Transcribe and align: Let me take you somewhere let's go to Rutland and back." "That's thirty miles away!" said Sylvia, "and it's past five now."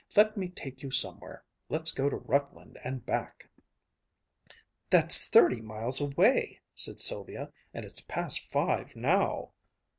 Let 0.15 0.35
me 0.35 0.49
take 0.49 0.81
you 0.81 0.89
somewhere 0.89 1.43
let's 1.69 1.91
go 1.91 2.09
to 2.09 2.15
Rutland 2.15 2.79
and 2.83 3.05
back." 3.05 3.47
"That's 4.89 5.29
thirty 5.29 5.61
miles 5.61 6.01
away!" 6.01 6.59
said 6.73 6.99
Sylvia, 6.99 7.51
"and 7.71 7.85
it's 7.85 8.01
past 8.01 8.39
five 8.39 8.95
now." 8.95 9.51